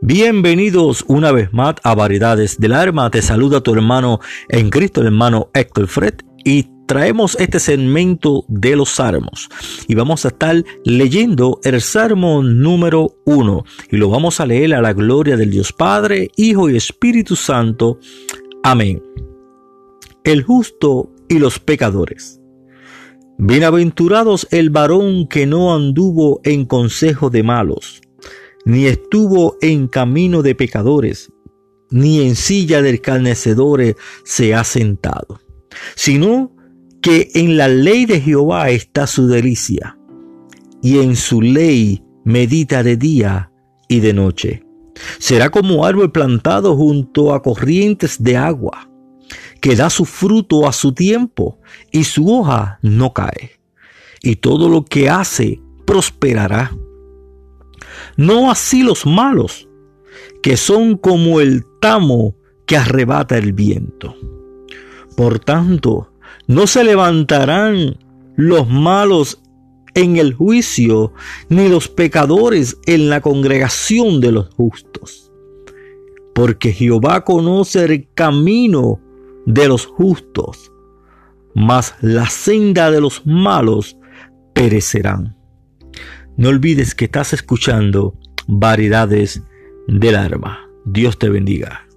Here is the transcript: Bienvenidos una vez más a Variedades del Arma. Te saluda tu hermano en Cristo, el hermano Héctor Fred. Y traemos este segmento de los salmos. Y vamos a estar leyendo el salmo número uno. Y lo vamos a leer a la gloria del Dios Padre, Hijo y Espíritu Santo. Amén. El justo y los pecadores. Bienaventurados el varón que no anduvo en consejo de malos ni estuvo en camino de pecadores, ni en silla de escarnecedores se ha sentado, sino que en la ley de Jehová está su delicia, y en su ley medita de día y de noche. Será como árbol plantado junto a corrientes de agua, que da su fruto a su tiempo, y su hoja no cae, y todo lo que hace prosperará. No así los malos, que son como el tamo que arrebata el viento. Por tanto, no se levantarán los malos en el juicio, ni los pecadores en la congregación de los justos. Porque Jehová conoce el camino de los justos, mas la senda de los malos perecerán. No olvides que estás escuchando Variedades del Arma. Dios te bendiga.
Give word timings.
Bienvenidos 0.00 1.04
una 1.08 1.32
vez 1.32 1.52
más 1.52 1.74
a 1.82 1.92
Variedades 1.96 2.60
del 2.60 2.72
Arma. 2.72 3.10
Te 3.10 3.20
saluda 3.20 3.62
tu 3.64 3.74
hermano 3.74 4.20
en 4.48 4.70
Cristo, 4.70 5.00
el 5.00 5.08
hermano 5.08 5.50
Héctor 5.54 5.88
Fred. 5.88 6.14
Y 6.44 6.68
traemos 6.86 7.36
este 7.40 7.58
segmento 7.58 8.44
de 8.46 8.76
los 8.76 8.90
salmos. 8.90 9.48
Y 9.88 9.96
vamos 9.96 10.24
a 10.24 10.28
estar 10.28 10.64
leyendo 10.84 11.58
el 11.64 11.80
salmo 11.80 12.44
número 12.44 13.16
uno. 13.26 13.64
Y 13.90 13.96
lo 13.96 14.08
vamos 14.08 14.38
a 14.38 14.46
leer 14.46 14.72
a 14.76 14.80
la 14.80 14.92
gloria 14.92 15.36
del 15.36 15.50
Dios 15.50 15.72
Padre, 15.72 16.30
Hijo 16.36 16.70
y 16.70 16.76
Espíritu 16.76 17.34
Santo. 17.34 17.98
Amén. 18.62 19.02
El 20.22 20.44
justo 20.44 21.10
y 21.28 21.40
los 21.40 21.58
pecadores. 21.58 22.40
Bienaventurados 23.36 24.46
el 24.52 24.70
varón 24.70 25.26
que 25.26 25.46
no 25.46 25.74
anduvo 25.74 26.40
en 26.44 26.66
consejo 26.66 27.30
de 27.30 27.42
malos 27.42 28.00
ni 28.68 28.84
estuvo 28.84 29.56
en 29.62 29.88
camino 29.88 30.42
de 30.42 30.54
pecadores, 30.54 31.32
ni 31.90 32.20
en 32.20 32.36
silla 32.36 32.82
de 32.82 32.90
escarnecedores 32.90 33.96
se 34.24 34.54
ha 34.54 34.62
sentado, 34.62 35.40
sino 35.94 36.54
que 37.00 37.30
en 37.32 37.56
la 37.56 37.68
ley 37.68 38.04
de 38.04 38.20
Jehová 38.20 38.68
está 38.68 39.06
su 39.06 39.26
delicia, 39.26 39.98
y 40.82 40.98
en 40.98 41.16
su 41.16 41.40
ley 41.40 42.04
medita 42.26 42.82
de 42.82 42.98
día 42.98 43.50
y 43.88 44.00
de 44.00 44.12
noche. 44.12 44.66
Será 45.18 45.48
como 45.48 45.86
árbol 45.86 46.12
plantado 46.12 46.76
junto 46.76 47.32
a 47.32 47.42
corrientes 47.42 48.22
de 48.22 48.36
agua, 48.36 48.90
que 49.62 49.76
da 49.76 49.88
su 49.88 50.04
fruto 50.04 50.68
a 50.68 50.74
su 50.74 50.92
tiempo, 50.92 51.58
y 51.90 52.04
su 52.04 52.30
hoja 52.30 52.80
no 52.82 53.14
cae, 53.14 53.52
y 54.22 54.36
todo 54.36 54.68
lo 54.68 54.84
que 54.84 55.08
hace 55.08 55.58
prosperará. 55.86 56.70
No 58.18 58.50
así 58.50 58.82
los 58.82 59.06
malos, 59.06 59.68
que 60.42 60.56
son 60.56 60.96
como 60.96 61.38
el 61.38 61.64
tamo 61.80 62.34
que 62.66 62.76
arrebata 62.76 63.38
el 63.38 63.52
viento. 63.52 64.16
Por 65.16 65.38
tanto, 65.38 66.12
no 66.48 66.66
se 66.66 66.82
levantarán 66.82 67.96
los 68.34 68.68
malos 68.68 69.40
en 69.94 70.16
el 70.16 70.34
juicio, 70.34 71.12
ni 71.48 71.68
los 71.68 71.86
pecadores 71.86 72.76
en 72.86 73.08
la 73.08 73.20
congregación 73.20 74.20
de 74.20 74.32
los 74.32 74.52
justos. 74.52 75.30
Porque 76.34 76.72
Jehová 76.72 77.24
conoce 77.24 77.84
el 77.84 78.08
camino 78.14 79.00
de 79.46 79.68
los 79.68 79.86
justos, 79.86 80.72
mas 81.54 81.94
la 82.00 82.28
senda 82.28 82.90
de 82.90 83.00
los 83.00 83.24
malos 83.24 83.96
perecerán. 84.54 85.37
No 86.38 86.50
olvides 86.50 86.94
que 86.94 87.06
estás 87.06 87.32
escuchando 87.32 88.14
Variedades 88.46 89.42
del 89.88 90.14
Arma. 90.14 90.70
Dios 90.84 91.18
te 91.18 91.28
bendiga. 91.28 91.87